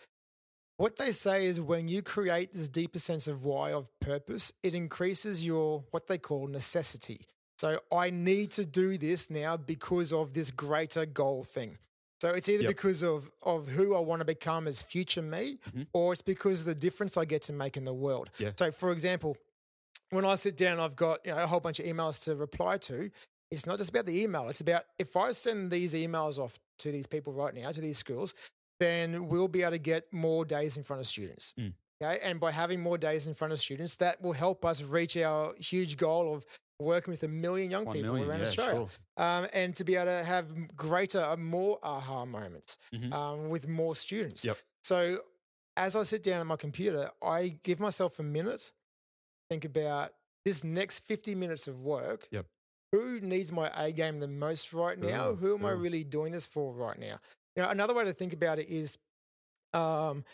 what 0.76 0.96
they 0.96 1.10
say 1.10 1.46
is 1.46 1.60
when 1.60 1.88
you 1.88 2.02
create 2.02 2.52
this 2.52 2.68
deeper 2.68 3.00
sense 3.00 3.26
of 3.26 3.44
why, 3.44 3.72
of 3.72 3.88
purpose, 4.00 4.52
it 4.62 4.74
increases 4.74 5.44
your 5.44 5.84
what 5.90 6.06
they 6.06 6.18
call 6.18 6.46
necessity. 6.46 7.26
So 7.58 7.80
I 7.92 8.10
need 8.10 8.52
to 8.52 8.64
do 8.64 8.96
this 8.96 9.30
now 9.30 9.56
because 9.56 10.12
of 10.12 10.32
this 10.32 10.52
greater 10.52 11.04
goal 11.04 11.42
thing. 11.42 11.78
So 12.20 12.30
it's 12.30 12.48
either 12.48 12.64
Yep. 12.64 12.70
because 12.76 13.02
of 13.02 13.30
of 13.42 13.68
who 13.68 13.94
I 13.94 14.00
want 14.00 14.20
to 14.20 14.24
become 14.24 14.66
as 14.66 14.82
future 14.82 15.22
me, 15.22 15.58
Mhm. 15.70 15.86
or 15.92 16.12
it's 16.12 16.22
because 16.22 16.60
of 16.60 16.66
the 16.66 16.74
difference 16.74 17.16
I 17.16 17.24
get 17.24 17.42
to 17.42 17.52
make 17.52 17.76
in 17.76 17.84
the 17.84 17.94
world. 17.94 18.30
Yeah. 18.38 18.52
So 18.58 18.72
for 18.72 18.90
example, 18.92 19.36
when 20.10 20.24
I 20.24 20.34
sit 20.34 20.56
down, 20.56 20.80
I've 20.80 20.96
got 20.96 21.24
you 21.24 21.32
know 21.32 21.42
a 21.42 21.46
whole 21.46 21.60
bunch 21.60 21.78
of 21.80 21.86
emails 21.86 22.22
to 22.24 22.34
reply 22.34 22.78
to. 22.78 23.10
It's 23.50 23.64
not 23.66 23.78
just 23.78 23.90
about 23.90 24.06
the 24.06 24.20
email. 24.22 24.48
It's 24.48 24.60
about 24.60 24.84
if 24.98 25.16
I 25.16 25.32
send 25.32 25.70
these 25.70 25.94
emails 25.94 26.38
off 26.38 26.58
to 26.78 26.90
these 26.92 27.06
people 27.06 27.32
right 27.32 27.54
now, 27.54 27.70
to 27.72 27.80
these 27.80 27.98
schools, 27.98 28.34
then 28.80 29.28
we'll 29.28 29.48
be 29.48 29.62
able 29.62 29.72
to 29.72 29.78
get 29.78 30.12
more 30.12 30.44
days 30.44 30.76
in 30.76 30.82
front 30.82 31.00
of 31.00 31.06
students. 31.06 31.54
Mm. 31.58 31.72
Okay. 32.02 32.20
And 32.22 32.38
by 32.38 32.52
having 32.52 32.80
more 32.80 32.98
days 32.98 33.26
in 33.26 33.34
front 33.34 33.52
of 33.52 33.58
students, 33.58 33.96
that 33.96 34.20
will 34.22 34.34
help 34.34 34.64
us 34.64 34.82
reach 34.82 35.16
our 35.16 35.54
huge 35.56 35.96
goal 35.96 36.32
of 36.34 36.44
working 36.80 37.10
with 37.10 37.22
a 37.24 37.28
million 37.28 37.70
young 37.70 37.84
One 37.84 37.96
people 37.96 38.12
million, 38.12 38.28
around 38.30 38.40
yeah, 38.40 38.46
Australia. 38.46 38.74
sure. 39.16 39.24
Um, 39.24 39.46
and 39.52 39.74
to 39.76 39.84
be 39.84 39.96
able 39.96 40.06
to 40.06 40.24
have 40.24 40.76
greater, 40.76 41.20
uh, 41.22 41.36
more 41.36 41.78
aha 41.82 42.24
moments 42.24 42.78
Mhm. 42.94 43.12
um, 43.12 43.48
with 43.48 43.66
more 43.66 43.96
students. 43.96 44.44
Yep. 44.44 44.58
So 44.84 45.24
as 45.76 45.96
I 45.96 46.04
sit 46.04 46.22
down 46.22 46.40
at 46.40 46.46
my 46.46 46.56
computer, 46.56 47.10
I 47.22 47.58
give 47.62 47.80
myself 47.80 48.18
a 48.18 48.22
minute, 48.22 48.72
think 49.50 49.64
about 49.64 50.14
this 50.44 50.62
next 50.62 51.00
50 51.00 51.34
minutes 51.34 51.66
of 51.66 51.80
work. 51.80 52.28
Yep. 52.30 52.46
Who 52.92 53.20
needs 53.20 53.52
my 53.52 53.70
A 53.74 53.92
game 53.92 54.20
the 54.20 54.28
most 54.28 54.72
right 54.72 54.98
now? 54.98 55.08
Yeah, 55.08 55.34
Who 55.34 55.54
am 55.56 55.66
I 55.66 55.72
really 55.72 56.04
doing 56.04 56.32
this 56.32 56.46
for 56.46 56.72
right 56.72 56.98
now? 56.98 57.20
You 57.56 57.62
know, 57.64 57.68
another 57.70 57.92
way 57.92 58.04
to 58.04 58.12
think 58.14 58.32
about 58.32 58.58
it 58.58 58.68
is 58.68 58.98
um, 59.74 60.24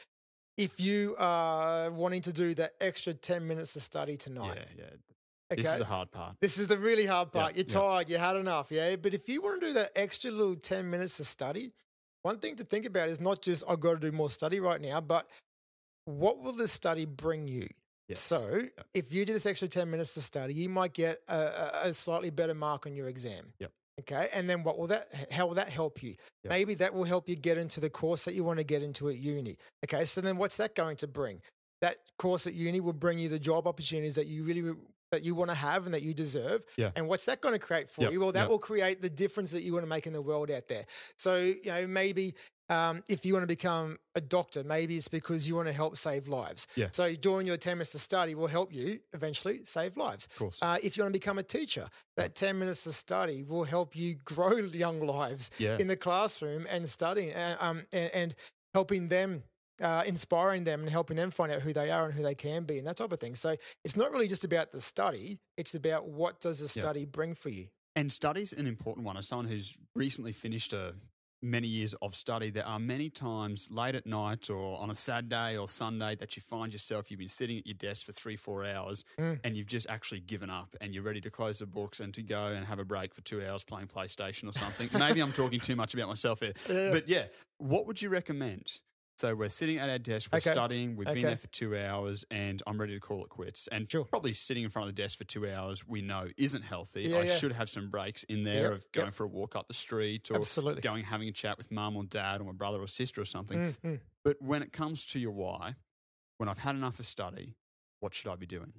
if 0.56 0.78
you 0.78 1.16
are 1.18 1.90
wanting 1.90 2.22
to 2.22 2.32
do 2.32 2.54
that 2.54 2.74
extra 2.80 3.12
10 3.14 3.48
minutes 3.48 3.74
of 3.74 3.82
study 3.82 4.16
tonight. 4.16 4.68
Yeah, 4.76 4.84
yeah. 4.84 4.90
Okay? 5.52 5.60
This 5.62 5.72
is 5.72 5.78
the 5.78 5.84
hard 5.84 6.10
part. 6.10 6.36
This 6.40 6.58
is 6.58 6.66
the 6.68 6.78
really 6.78 7.06
hard 7.06 7.28
Yeah, 7.34 7.40
part. 7.42 7.56
You're 7.56 7.66
yeah. 7.68 7.74
tired, 7.74 8.08
you 8.10 8.16
had 8.18 8.36
enough, 8.36 8.68
yeah? 8.70 8.96
But 8.96 9.14
if 9.14 9.28
you 9.28 9.42
want 9.42 9.60
to 9.60 9.66
do 9.68 9.72
that 9.74 9.90
extra 9.94 10.30
little 10.30 10.56
10 10.56 10.90
minutes 10.90 11.20
of 11.20 11.26
study, 11.26 11.72
one 12.22 12.38
thing 12.38 12.56
to 12.56 12.64
think 12.64 12.86
about 12.86 13.08
is 13.10 13.20
not 13.20 13.42
just, 13.42 13.62
I've 13.68 13.80
got 13.80 14.00
to 14.00 14.10
do 14.10 14.12
more 14.16 14.30
study 14.30 14.58
right 14.60 14.80
now, 14.80 15.00
but 15.00 15.28
what 16.06 16.40
will 16.40 16.52
this 16.52 16.72
study 16.72 17.04
bring 17.04 17.48
you? 17.48 17.68
Yes. 18.08 18.20
So 18.20 18.48
Yep. 18.54 18.86
if 18.94 19.12
you 19.12 19.24
do 19.24 19.32
this 19.32 19.46
extra 19.46 19.68
10 19.68 19.90
minutes 19.90 20.14
to 20.14 20.20
study, 20.20 20.54
you 20.54 20.68
might 20.68 20.92
get 20.92 21.20
a, 21.28 21.34
a, 21.36 21.88
a 21.88 21.94
slightly 21.94 22.30
better 22.30 22.54
mark 22.54 22.86
on 22.86 22.94
your 22.94 23.08
exam. 23.08 23.52
Yep. 23.60 23.70
Okay. 24.00 24.28
And 24.34 24.50
then 24.50 24.62
what 24.64 24.78
will 24.78 24.88
that, 24.88 25.08
how 25.30 25.46
will 25.46 25.54
that 25.54 25.68
help 25.68 26.02
you? 26.02 26.16
Yep. 26.44 26.50
Maybe 26.50 26.74
that 26.74 26.94
will 26.94 27.04
help 27.04 27.28
you 27.28 27.36
get 27.36 27.56
into 27.58 27.80
the 27.80 27.88
course 27.90 28.24
that 28.24 28.34
you 28.34 28.44
want 28.44 28.58
to 28.58 28.64
get 28.64 28.82
into 28.82 29.08
at 29.08 29.16
uni. 29.16 29.56
Okay. 29.84 30.04
So 30.04 30.20
then 30.20 30.36
what's 30.36 30.56
that 30.56 30.74
going 30.74 30.96
to 30.96 31.06
bring? 31.06 31.40
That 31.80 31.96
course 32.18 32.46
at 32.46 32.54
uni 32.54 32.80
will 32.80 32.92
bring 32.92 33.18
you 33.18 33.28
the 33.28 33.38
job 33.38 33.66
opportunities 33.66 34.14
that 34.16 34.26
you 34.26 34.42
really, 34.42 34.74
that 35.14 35.24
you 35.24 35.34
want 35.34 35.50
to 35.50 35.56
have 35.56 35.84
and 35.84 35.94
that 35.94 36.02
you 36.02 36.12
deserve. 36.12 36.64
Yeah. 36.76 36.90
And 36.96 37.08
what's 37.08 37.24
that 37.26 37.40
going 37.40 37.54
to 37.54 37.58
create 37.58 37.88
for 37.88 38.02
Yep, 38.02 38.12
you? 38.12 38.20
Well, 38.20 38.32
that 38.32 38.40
yep. 38.40 38.48
will 38.48 38.58
create 38.58 39.00
the 39.00 39.10
difference 39.10 39.52
that 39.52 39.62
you 39.62 39.72
want 39.72 39.84
to 39.84 39.88
make 39.88 40.06
in 40.06 40.12
the 40.12 40.22
world 40.22 40.50
out 40.50 40.66
there. 40.68 40.84
So, 41.16 41.36
you 41.36 41.60
know, 41.66 41.86
maybe 41.86 42.34
um, 42.68 43.02
if 43.08 43.24
you 43.24 43.32
want 43.34 43.44
to 43.44 43.48
become 43.48 43.98
a 44.14 44.20
doctor, 44.20 44.64
maybe 44.64 44.96
it's 44.96 45.08
because 45.08 45.46
you 45.48 45.54
want 45.54 45.68
to 45.68 45.72
help 45.72 45.96
save 45.96 46.28
lives. 46.28 46.66
Yeah. 46.76 46.88
So 46.90 47.14
doing 47.14 47.46
your 47.46 47.56
10 47.56 47.76
minutes 47.76 47.92
to 47.92 47.98
study 47.98 48.34
will 48.34 48.46
help 48.48 48.74
you 48.74 49.00
eventually 49.12 49.60
save 49.64 49.96
lives. 49.96 50.26
Of 50.26 50.36
course. 50.36 50.62
Uh, 50.62 50.78
if 50.82 50.96
you 50.96 51.02
want 51.02 51.14
to 51.14 51.20
become 51.20 51.38
a 51.38 51.42
teacher, 51.42 51.88
that 52.16 52.34
10 52.34 52.58
minutes 52.58 52.86
of 52.86 52.94
study 52.94 53.42
will 53.42 53.64
help 53.64 53.94
you 53.94 54.16
grow 54.24 54.56
young 54.56 55.00
lives 55.00 55.50
yeah. 55.58 55.76
in 55.78 55.88
the 55.88 55.96
classroom 55.96 56.66
and 56.70 56.88
studying 56.88 57.34
uh, 57.34 57.56
um, 57.60 57.82
and, 57.92 58.10
and 58.14 58.34
helping 58.72 59.08
them, 59.08 59.44
uh, 59.80 60.02
inspiring 60.06 60.64
them 60.64 60.80
and 60.80 60.90
helping 60.90 61.16
them 61.16 61.30
find 61.30 61.50
out 61.52 61.62
who 61.62 61.72
they 61.72 61.90
are 61.90 62.06
and 62.06 62.14
who 62.14 62.22
they 62.22 62.34
can 62.34 62.64
be 62.64 62.78
and 62.78 62.86
that 62.86 62.96
type 62.96 63.12
of 63.12 63.20
thing. 63.20 63.34
So 63.34 63.56
it's 63.84 63.96
not 63.96 64.12
really 64.12 64.28
just 64.28 64.44
about 64.44 64.72
the 64.72 64.80
study. 64.80 65.40
It's 65.56 65.74
about 65.74 66.06
what 66.08 66.40
does 66.40 66.58
the 66.60 66.72
Yeah. 66.78 66.82
study 66.84 67.04
bring 67.04 67.34
for 67.34 67.48
you? 67.48 67.68
And 67.96 68.12
study's 68.12 68.52
an 68.52 68.66
important 68.66 69.06
one. 69.06 69.16
As 69.16 69.28
someone 69.28 69.46
who's 69.46 69.76
recently 69.94 70.32
finished 70.32 70.72
a 70.72 70.94
many 71.42 71.68
years 71.68 71.92
of 72.00 72.14
study, 72.14 72.48
there 72.50 72.66
are 72.66 72.78
many 72.78 73.10
times 73.10 73.70
late 73.70 73.94
at 73.94 74.06
night 74.06 74.48
or 74.48 74.78
on 74.80 74.88
a 74.90 74.94
Saturday 74.94 75.56
or 75.58 75.68
Sunday 75.68 76.14
that 76.16 76.34
you 76.36 76.40
find 76.42 76.72
yourself 76.72 77.10
you've 77.10 77.20
been 77.20 77.28
sitting 77.28 77.58
at 77.58 77.66
your 77.66 77.74
desk 77.74 78.06
for 78.06 78.12
three, 78.12 78.34
four 78.34 78.64
hours 78.64 79.04
Mm. 79.18 79.40
and 79.44 79.54
you've 79.56 79.66
just 79.66 79.86
actually 79.90 80.20
given 80.20 80.48
up 80.48 80.74
and 80.80 80.94
you're 80.94 81.02
ready 81.02 81.20
to 81.20 81.30
close 81.30 81.58
the 81.58 81.66
books 81.66 82.00
and 82.00 82.14
to 82.14 82.22
go 82.22 82.46
and 82.46 82.64
have 82.66 82.78
a 82.78 82.84
break 82.84 83.14
for 83.14 83.20
two 83.20 83.44
hours 83.46 83.62
playing 83.62 83.88
PlayStation 83.88 84.48
or 84.48 84.52
something. 84.52 84.88
Maybe 84.98 85.20
I'm 85.20 85.32
talking 85.32 85.60
too 85.60 85.76
much 85.76 85.92
about 85.94 86.08
myself 86.08 86.40
here. 86.40 86.52
Yeah. 86.68 86.90
But 86.92 87.08
yeah, 87.08 87.26
what 87.58 87.86
would 87.86 88.00
you 88.00 88.08
recommend? 88.08 88.80
So 89.16 89.32
we're 89.36 89.48
sitting 89.48 89.78
at 89.78 89.88
our 89.88 89.98
desk, 89.98 90.30
we're 90.32 90.38
Okay. 90.38 90.50
studying, 90.50 90.96
we've 90.96 91.06
been 91.06 91.22
there 91.22 91.36
for 91.36 91.46
two 91.46 91.78
hours, 91.78 92.24
and 92.32 92.60
I'm 92.66 92.80
ready 92.80 92.94
to 92.94 93.00
call 93.00 93.22
it 93.24 93.28
quits. 93.30 93.68
And 93.68 93.88
Sure. 93.90 94.04
probably 94.04 94.34
sitting 94.34 94.64
in 94.64 94.70
front 94.70 94.88
of 94.88 94.94
the 94.96 95.00
desk 95.00 95.18
for 95.18 95.24
two 95.24 95.48
hours, 95.48 95.86
we 95.86 96.02
know 96.02 96.30
isn't 96.36 96.62
healthy. 96.62 97.02
Yeah, 97.02 97.18
I 97.18 97.22
yeah. 97.22 97.36
should 97.36 97.52
have 97.52 97.68
some 97.68 97.90
breaks 97.90 98.24
in 98.24 98.42
there 98.42 98.62
Yep, 98.64 98.72
of 98.72 98.92
going 98.92 99.06
yep. 99.06 99.14
for 99.14 99.24
a 99.24 99.28
walk 99.28 99.54
up 99.54 99.68
the 99.68 99.74
street 99.74 100.32
or 100.32 100.38
Absolutely. 100.38 100.80
going 100.80 101.04
having 101.04 101.28
a 101.28 101.32
chat 101.32 101.58
with 101.58 101.70
mum 101.70 101.96
or 101.96 102.02
dad 102.04 102.40
or 102.40 102.44
my 102.44 102.52
brother 102.52 102.80
or 102.80 102.88
sister 102.88 103.20
or 103.20 103.24
something. 103.24 103.58
Mm, 103.58 103.76
mm. 103.84 104.00
But 104.24 104.42
when 104.42 104.62
it 104.62 104.72
comes 104.72 105.06
to 105.12 105.20
your 105.20 105.30
why, 105.32 105.76
when 106.38 106.48
I've 106.48 106.58
had 106.58 106.74
enough 106.74 106.98
of 106.98 107.06
study, 107.06 107.54
what 108.00 108.14
should 108.14 108.32
I 108.32 108.34
be 108.34 108.46
doing? 108.46 108.72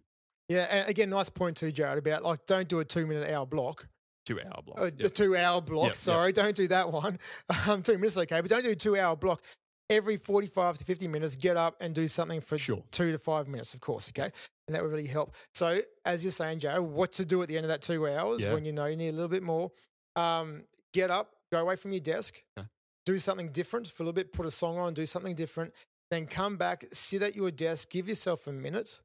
Yeah, 0.50 0.68
and 0.70 0.90
again, 0.90 1.10
nice 1.12 1.30
point 1.30 1.56
too, 1.56 1.72
Jared, 1.72 1.98
about 1.98 2.24
like 2.26 2.46
don't 2.46 2.68
do 2.68 2.80
a 2.82 2.86
two 2.86 3.08
minute 3.08 3.30
hour 3.32 3.46
block. 3.46 3.88
Two 4.26 4.42
hour 4.42 4.62
block. 4.64 4.80
Uh, 4.82 4.84
Yep. 4.86 4.98
The 4.98 5.10
two 5.10 5.38
hour 5.38 5.62
block, 5.62 5.84
Yep, 5.84 5.90
yep. 5.92 5.96
sorry, 5.96 6.34
don't 6.34 6.56
do 6.58 6.68
that 6.68 6.92
one. 6.92 7.20
Um, 7.68 7.82
two 7.82 7.94
minutes, 7.98 8.18
okay, 8.18 8.42
but 8.42 8.50
don't 8.50 8.64
do 8.64 8.72
a 8.72 8.76
two 8.76 8.98
hour 8.98 9.16
block. 9.16 9.42
Every 9.90 10.18
45 10.18 10.80
to 10.80 10.84
50 10.86 11.08
minutes, 11.08 11.36
get 11.36 11.58
up 11.58 11.76
and 11.80 11.94
do 11.94 12.08
something 12.08 12.42
for 12.42 12.58
Sure. 12.58 12.84
two 12.92 13.12
to 13.12 13.20
five 13.20 13.48
minutes, 13.48 13.74
of 13.76 13.82
course, 13.82 14.10
okay? 14.10 14.32
And 14.68 14.74
that 14.76 14.82
will 14.82 14.90
really 14.90 15.06
help. 15.08 15.36
So, 15.54 15.82
as 16.06 16.24
you're 16.24 16.32
saying, 16.32 16.60
Joe, 16.60 16.82
what 16.82 17.12
to 17.14 17.26
do 17.26 17.42
at 17.44 17.48
the 17.50 17.56
end 17.56 17.66
of 17.66 17.70
that 17.70 17.84
two 17.84 18.08
hours 18.08 18.42
Yeah. 18.44 18.54
when 18.54 18.66
you 18.66 18.72
know 18.72 18.86
you 18.86 18.96
need 18.96 19.10
a 19.10 19.12
little 19.12 19.28
bit 19.30 19.44
more? 19.44 19.72
Um, 20.16 20.66
get 20.94 21.12
up, 21.12 21.36
go 21.52 21.60
away 21.62 21.76
from 21.76 21.92
your 21.92 22.00
desk, 22.02 22.42
Okay. 22.58 22.68
do 23.06 23.20
something 23.20 23.52
different 23.52 23.88
for 23.88 24.02
a 24.02 24.06
little 24.06 24.14
bit, 24.16 24.34
put 24.34 24.48
a 24.48 24.52
song 24.52 24.80
on, 24.80 24.96
do 24.96 25.06
something 25.06 25.36
different, 25.36 25.72
then 26.10 26.26
come 26.26 26.58
back, 26.58 26.86
sit 26.92 27.22
at 27.22 27.36
your 27.36 27.52
desk, 27.52 27.90
give 27.92 28.08
yourself 28.10 28.48
a 28.48 28.52
minute, 28.52 29.02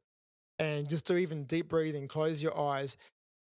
and 0.59 0.89
just 0.89 1.05
do 1.07 1.17
even 1.19 1.45
deep 1.45 1.69
breathing, 1.69 2.09
close 2.09 2.43
your 2.43 2.59
eyes, 2.59 2.97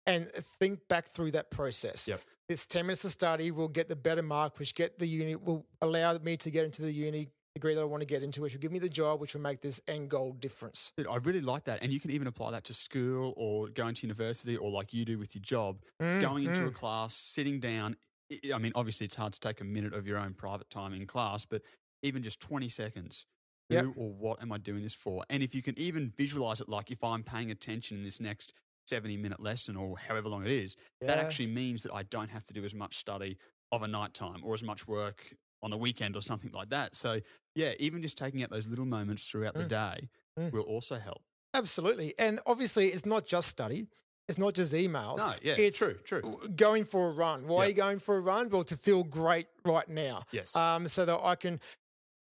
and 0.05 0.31
think 0.33 0.87
back 0.89 1.09
through 1.09 1.31
that 1.31 1.51
process. 1.51 2.07
Yep. 2.09 2.21
This 2.49 2.67
10 2.67 2.87
minutes 2.87 3.05
of 3.05 3.13
study 3.13 3.51
will 3.51 3.69
get 3.69 3.89
the 3.89 3.97
better 3.97 4.23
mark, 4.23 4.59
which 4.59 4.75
get 4.75 4.99
the 4.99 5.07
uni 5.07 5.37
will 5.37 5.65
allow 5.81 6.17
me 6.19 6.37
to 6.39 6.51
get 6.51 6.65
into 6.65 6.83
the 6.83 6.93
uni 6.93 7.29
degree 7.55 7.75
that 7.75 7.81
I 7.81 7.85
want 7.85 8.01
to 8.01 8.07
get 8.07 8.23
into, 8.23 8.41
which 8.41 8.55
will 8.55 8.61
give 8.61 8.73
me 8.73 8.79
the 8.79 8.89
job, 8.89 9.21
which 9.21 9.35
will 9.35 9.43
make 9.43 9.61
this 9.61 9.81
end 9.87 10.09
goal 10.09 10.33
difference. 10.33 10.93
Dude, 10.97 11.07
I 11.07 11.17
really 11.17 11.41
like 11.41 11.65
that. 11.65 11.83
And 11.83 11.93
you 11.93 12.01
can 12.01 12.11
even 12.11 12.27
apply 12.27 12.51
that 12.53 12.65
to 12.65 12.75
school 12.75 13.35
or 13.37 13.69
going 13.69 13.95
to 13.97 14.07
university 14.07 14.57
or 14.57 14.71
like 14.71 14.93
you 14.93 15.05
do 15.05 15.19
with 15.19 15.35
your 15.35 15.43
job, 15.43 15.83
Mm, 16.01 16.21
going 16.21 16.45
into 16.45 16.67
a 16.67 16.71
mm. 16.71 16.75
class, 16.75 17.15
sitting 17.15 17.61
down. 17.61 17.97
I- 18.33 18.53
I 18.55 18.59
mean, 18.59 18.73
obviously, 18.75 19.05
it's 19.05 19.17
hard 19.17 19.35
to 19.35 19.41
take 19.41 19.61
a 19.61 19.65
minute 19.65 19.93
of 19.93 20.07
your 20.07 20.19
own 20.19 20.35
private 20.35 20.71
time 20.71 20.93
in 20.95 21.07
class, 21.07 21.45
but 21.45 21.63
even 22.03 22.23
just 22.23 22.41
20 22.41 22.69
seconds. 22.69 23.27
Who 23.71 23.95
or 23.97 24.13
what 24.13 24.43
am 24.43 24.53
I 24.53 24.59
doing 24.59 24.83
this 24.83 24.95
for? 24.95 25.25
And 25.31 25.43
if 25.43 25.55
you 25.55 25.63
can 25.63 25.79
even 25.79 26.13
visualize 26.15 26.61
it, 26.61 26.69
like 26.69 26.91
if 26.91 27.03
I'm 27.03 27.23
paying 27.23 27.51
attention 27.51 27.97
in 27.97 28.05
this 28.05 28.21
next 28.21 28.53
70 28.87 29.17
minute 29.17 29.41
lesson 29.41 29.77
or 29.77 29.97
however 29.99 30.29
long 30.29 30.45
it 30.45 30.51
is, 30.51 30.77
that 31.01 31.19
actually 31.19 31.47
means 31.47 31.83
that 31.85 31.93
I 31.93 32.03
don't 32.05 32.31
have 32.31 32.43
to 32.45 32.53
do 32.53 32.65
as 32.65 32.75
much 32.75 32.97
study 32.99 33.39
of 33.71 33.83
a 33.83 33.89
night 33.89 34.15
time 34.15 34.41
or 34.45 34.55
as 34.55 34.63
much 34.63 34.87
work 34.87 35.35
on 35.63 35.71
the 35.71 35.77
weekend 35.77 36.17
or 36.17 36.21
something 36.23 36.51
like 36.53 36.71
that. 36.71 36.95
So, 36.97 37.21
yeah, 37.55 37.73
even 37.79 38.03
just 38.03 38.19
taking 38.19 38.43
out 38.43 38.51
those 38.51 38.69
little 38.69 38.85
moments 38.85 39.29
throughout 39.31 39.55
the 39.55 39.65
Mm. 39.65 39.69
day 39.69 40.09
Mm. 40.39 40.53
will 40.53 40.63
also 40.63 40.97
help. 40.97 41.23
Absolutely. 41.55 42.15
And 42.19 42.41
obviously, 42.47 42.89
it's 42.89 43.07
not 43.07 43.27
just 43.27 43.49
study. 43.49 43.87
It's 44.29 44.39
not 44.39 44.55
just 44.55 44.73
emails. 44.73 45.19
No, 45.19 45.35
yeah, 45.43 45.55
it's 45.59 45.77
true, 45.79 45.99
true. 46.05 46.49
Going 46.57 46.85
for 46.85 47.09
a 47.11 47.13
run. 47.13 47.47
Why 47.47 47.65
are 47.65 47.69
you 47.69 47.75
going 47.75 47.99
for 47.99 48.17
a 48.17 48.21
run? 48.21 48.49
Well, 48.49 48.65
to 48.65 48.77
feel 48.77 49.05
great 49.05 49.47
right 49.65 49.89
now. 49.89 50.25
Yes. 50.33 50.57
Um, 50.57 50.89
so 50.89 51.05
that 51.05 51.21
I 51.23 51.35
can 51.35 51.61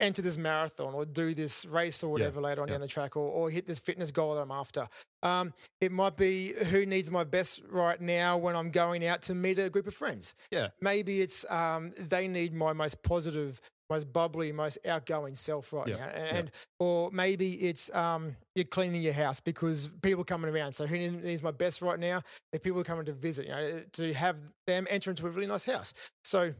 enter 0.01 0.21
this 0.21 0.37
marathon 0.37 0.93
or 0.93 1.05
do 1.05 1.33
this 1.33 1.65
race 1.65 2.03
or 2.03 2.11
whatever 2.11 2.41
later 2.41 2.61
on 2.61 2.67
yeah. 2.67 2.73
down 2.73 2.81
the 2.81 2.87
track 2.87 3.15
or, 3.15 3.29
or 3.31 3.49
hit 3.49 3.65
this 3.65 3.79
fitness 3.79 4.11
goal 4.11 4.35
that 4.35 4.41
I'm 4.41 4.51
after. 4.51 4.87
Um, 5.23 5.53
it 5.79 5.91
might 5.91 6.17
be 6.17 6.53
who 6.53 6.85
needs 6.85 7.11
my 7.11 7.23
best 7.23 7.61
right 7.69 8.01
now 8.01 8.37
when 8.37 8.55
I'm 8.55 8.71
going 8.71 9.05
out 9.05 9.21
to 9.23 9.35
meet 9.35 9.59
a 9.59 9.69
group 9.69 9.87
of 9.87 9.93
friends. 9.93 10.33
Yeah. 10.51 10.69
Maybe 10.81 11.21
it's 11.21 11.49
um, 11.51 11.91
they 11.97 12.27
need 12.27 12.53
my 12.53 12.73
most 12.73 13.03
positive, 13.03 13.61
most 13.89 14.11
bubbly, 14.11 14.51
most 14.51 14.79
outgoing 14.87 15.35
self 15.35 15.71
right 15.71 15.87
Yeah, 15.87 15.97
now. 15.97 16.05
yeah. 16.15 16.35
And 16.35 16.51
or 16.79 17.11
maybe 17.11 17.53
it's 17.53 17.93
um, 17.95 18.35
you're 18.55 18.65
cleaning 18.65 19.03
your 19.03 19.13
house 19.13 19.39
because 19.39 19.89
people 20.01 20.21
are 20.21 20.25
coming 20.25 20.53
around. 20.53 20.73
So 20.73 20.87
who 20.87 20.97
needs, 20.97 21.13
needs 21.23 21.43
my 21.43 21.51
best 21.51 21.81
right 21.81 21.99
now? 21.99 22.23
The 22.51 22.59
people 22.59 22.79
are 22.81 22.85
coming 22.85 23.05
to 23.05 23.13
visit, 23.13 23.45
you 23.45 23.51
know, 23.51 23.79
to 23.93 24.13
have 24.13 24.37
them 24.65 24.87
enter 24.89 25.11
into 25.11 25.27
a 25.27 25.29
really 25.29 25.47
nice 25.47 25.65
house. 25.65 25.93
So 26.23 26.53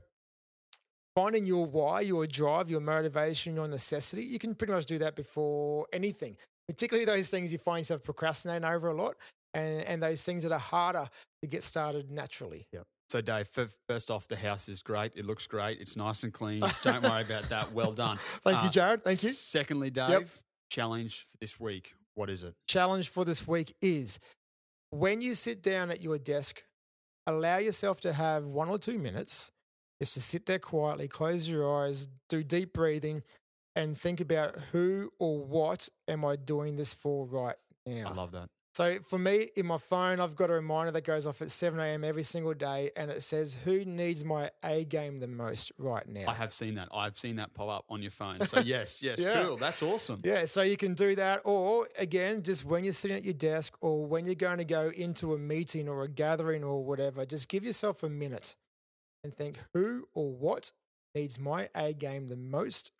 finding 1.16 1.46
your 1.46 1.66
why, 1.66 2.02
your 2.02 2.26
drive, 2.28 2.70
your 2.70 2.80
motivation, 2.82 3.56
your 3.56 3.68
necessity, 3.68 4.24
you 4.24 4.40
can 4.40 4.56
pretty 4.56 4.74
much 4.74 4.86
do 4.86 4.98
that 5.00 5.16
before 5.16 5.88
anything, 5.94 6.38
particularly 6.68 7.06
those 7.06 7.30
things 7.30 7.52
you 7.52 7.60
find 7.60 7.80
yourself 7.80 8.04
procrastinating 8.04 8.66
over 8.66 8.88
a 8.90 8.94
lot 8.94 9.16
and, 9.54 9.82
and 9.84 10.02
those 10.04 10.24
things 10.24 10.44
that 10.44 10.52
are 10.52 10.60
harder 10.60 11.10
to 11.42 11.48
get 11.48 11.64
started 11.64 12.10
naturally. 12.12 12.66
Yep. 12.72 12.84
So, 13.10 13.20
Dave, 13.20 13.50
f- 13.58 13.76
first 13.90 14.10
off, 14.10 14.30
the 14.30 14.38
house 14.38 14.70
is 14.70 14.82
great. 14.82 15.12
It 15.18 15.26
looks 15.26 15.46
great. 15.46 15.82
It's 15.82 15.98
nice 15.98 16.24
and 16.24 16.32
clean. 16.32 16.64
Don't 16.82 17.04
worry 17.04 17.24
about 17.24 17.44
that. 17.50 17.74
Well 17.74 17.92
done. 17.92 18.16
Thank 18.20 18.62
you, 18.62 18.68
Uh, 18.70 18.72
Jared. 18.72 19.04
Thank 19.04 19.22
you. 19.22 19.30
Secondly, 19.32 19.90
Dave, 19.90 20.10
yep. 20.10 20.24
challenge 20.70 21.26
for 21.30 21.38
this 21.42 21.60
week. 21.60 21.94
What 22.16 22.30
is 22.30 22.44
it? 22.44 22.54
Challenge 22.68 23.10
for 23.10 23.26
this 23.26 23.46
week 23.46 23.76
is 23.82 24.18
when 24.92 25.20
you 25.20 25.36
sit 25.36 25.62
down 25.62 25.92
at 25.92 26.00
your 26.02 26.18
desk, 26.18 26.64
allow 27.28 27.58
yourself 27.58 28.00
to 28.02 28.14
have 28.14 28.46
one 28.46 28.70
or 28.70 28.78
two 28.78 28.98
minutes 28.98 29.52
just 30.02 30.16
to 30.16 30.20
sit 30.22 30.48
there 30.48 30.58
quietly, 30.58 31.08
close 31.08 31.48
your 31.48 31.86
eyes, 31.86 32.08
do 32.28 32.44
deep 32.44 32.74
breathing, 32.74 33.22
and 33.76 33.96
think 33.96 34.20
about 34.20 34.58
who 34.72 35.12
or 35.20 35.38
what 35.38 35.90
am 36.08 36.26
I 36.26 36.38
doing 36.38 36.76
this 36.76 36.92
for 36.92 37.28
right 37.28 37.56
now. 37.86 38.10
I 38.10 38.14
love 38.16 38.32
that. 38.32 38.50
So 38.74 38.98
for 39.08 39.20
me, 39.20 39.50
in 39.56 39.68
my 39.68 39.78
phone, 39.78 40.20
I've 40.20 40.36
got 40.36 40.50
a 40.50 40.54
reminder 40.54 40.90
that 40.94 41.04
goes 41.04 41.28
off 41.28 41.40
at 41.44 41.52
7 41.52 41.80
a.m. 41.80 42.04
every 42.04 42.24
single 42.24 42.56
day, 42.56 42.90
and 42.98 43.12
it 43.12 43.22
says, 43.22 43.58
Who 43.64 43.86
needs 43.86 44.26
my 44.26 44.50
A 44.66 44.86
game 44.86 45.20
the 45.20 45.28
most 45.28 45.72
right 45.78 46.08
now? 46.08 46.24
I 46.28 46.34
have 46.34 46.52
seen 46.52 46.76
that. 46.76 46.88
I've 46.92 47.16
seen 47.16 47.36
that 47.36 47.54
pop 47.54 47.70
up 47.70 47.86
on 47.88 48.02
your 48.02 48.10
phone. 48.10 48.42
So, 48.42 48.60
yes, 48.66 49.04
yes, 49.04 49.20
Yeah. 49.20 49.44
cool. 49.44 49.58
That's 49.58 49.84
awesome. 49.84 50.22
Yeah, 50.24 50.46
so 50.46 50.64
you 50.64 50.78
can 50.78 50.96
do 50.96 51.14
that. 51.14 51.42
Or 51.46 51.88
again, 52.00 52.42
just 52.42 52.66
when 52.66 52.84
you're 52.84 52.94
sitting 52.94 53.18
at 53.18 53.24
your 53.26 53.36
desk 53.36 53.78
or 53.82 54.08
when 54.08 54.26
you're 54.26 54.34
going 54.34 54.58
to 54.58 54.66
go 54.66 54.90
into 54.90 55.36
a 55.36 55.38
meeting 55.38 55.88
or 55.88 56.02
a 56.04 56.08
gathering 56.10 56.64
or 56.64 56.84
whatever, 56.84 57.24
just 57.24 57.50
give 57.50 57.64
yourself 57.64 58.02
a 58.02 58.10
minute 58.10 58.56
and 59.24 59.36
think 59.36 59.60
who 59.74 60.08
or 60.14 60.32
what 60.32 60.72
needs 61.16 61.40
my 61.40 61.70
A 61.76 61.94
game 61.94 62.28
the 62.28 62.36
most 62.36 62.92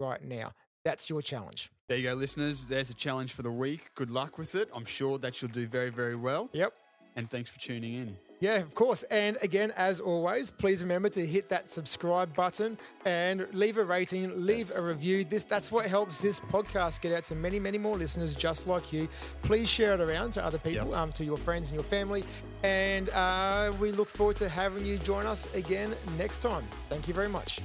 right 0.00 0.22
now. 0.22 0.52
That's 0.84 1.10
your 1.10 1.22
challenge. 1.22 1.70
There 1.88 1.98
you 1.98 2.10
go, 2.10 2.14
listeners. 2.14 2.66
There's 2.66 2.90
a 2.90 2.94
challenge 2.94 3.32
for 3.32 3.42
the 3.42 3.50
week. 3.50 3.94
Good 3.94 4.10
luck 4.10 4.38
with 4.38 4.54
it. 4.54 4.68
I'm 4.74 4.84
sure 4.84 5.18
that 5.18 5.40
you'll 5.40 5.50
do 5.50 5.66
very, 5.66 5.90
very 5.90 6.16
well. 6.16 6.50
Yep. 6.52 6.72
And 7.18 7.28
thanks 7.28 7.50
for 7.50 7.58
tuning 7.58 7.94
in. 7.94 8.16
Yeah, 8.38 8.58
of 8.58 8.72
course. 8.76 9.02
And 9.02 9.36
again, 9.42 9.72
as 9.76 9.98
always, 9.98 10.52
please 10.52 10.80
remember 10.82 11.08
to 11.08 11.26
hit 11.26 11.48
that 11.48 11.68
subscribe 11.68 12.32
button 12.36 12.78
and 13.04 13.48
leave 13.52 13.76
a 13.78 13.82
rating, 13.82 14.30
leave 14.46 14.58
Yes. 14.58 14.78
a 14.78 14.86
review. 14.86 15.24
This 15.24 15.42
that's 15.42 15.72
what 15.72 15.86
helps 15.86 16.22
this 16.22 16.38
podcast 16.38 17.00
get 17.00 17.12
out 17.12 17.24
to 17.24 17.34
many, 17.34 17.58
many 17.58 17.78
more 17.78 17.96
listeners 17.98 18.36
just 18.36 18.68
like 18.68 18.92
you. 18.92 19.08
Please 19.42 19.68
share 19.68 19.94
it 19.94 20.00
around 20.00 20.30
to 20.34 20.44
other 20.44 20.58
people, 20.58 20.90
Yep. 20.90 20.96
um, 20.96 21.12
to 21.14 21.24
your 21.24 21.36
friends 21.36 21.70
and 21.70 21.74
your 21.74 21.82
family. 21.90 22.22
And 22.62 23.10
uh, 23.10 23.72
we 23.80 23.90
look 23.90 24.08
forward 24.08 24.36
to 24.36 24.48
having 24.48 24.86
you 24.86 24.98
join 24.98 25.26
us 25.26 25.52
again 25.56 25.96
next 26.16 26.38
time. 26.40 26.62
Thank 26.88 27.08
you 27.08 27.14
very 27.14 27.28
much. 27.28 27.58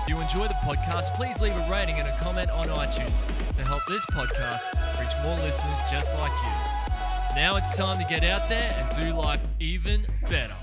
If 0.04 0.10
you 0.10 0.22
enjoy 0.22 0.48
the 0.48 0.54
podcast, 0.62 1.16
please 1.16 1.42
leave 1.42 1.56
a 1.56 1.68
rating 1.72 1.96
and 1.96 2.08
a 2.08 2.16
comment 2.20 2.52
on 2.52 2.68
iTunes 2.68 3.26
to 3.58 3.66
help 3.66 3.84
this 3.88 4.06
podcast 4.12 4.70
reach 5.00 5.16
more 5.24 5.40
listeners 5.40 5.82
just 5.90 6.16
like 6.20 6.34
you. 6.44 6.52
Now 7.36 7.56
it's 7.56 7.76
time 7.76 7.98
to 7.98 8.06
get 8.08 8.24
out 8.24 8.48
there 8.48 8.76
and 8.78 8.92
do 8.96 9.12
life 9.20 9.42
even 9.60 10.06
better. 10.30 10.54